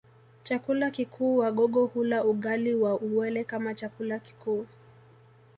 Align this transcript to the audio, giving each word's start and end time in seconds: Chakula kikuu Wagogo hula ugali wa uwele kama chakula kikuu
Chakula 0.43 0.91
kikuu 0.91 1.37
Wagogo 1.37 1.85
hula 1.85 2.23
ugali 2.25 2.75
wa 2.75 2.99
uwele 2.99 3.43
kama 3.43 3.73
chakula 3.75 4.19
kikuu 4.19 4.65